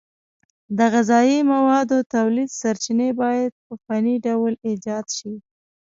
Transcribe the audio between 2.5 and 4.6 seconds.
سرچینې باید په فني ډول